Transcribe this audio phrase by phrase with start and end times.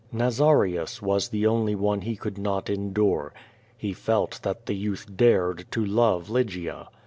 [0.11, 3.35] Nazarius was the only one he could not endure.
[3.77, 6.87] He felt that the youth dared to love Lygia.